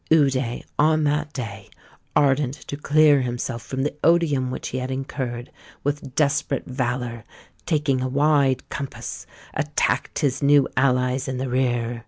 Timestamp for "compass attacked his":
8.69-10.41